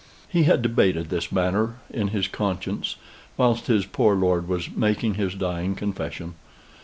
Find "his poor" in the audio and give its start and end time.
3.67-4.15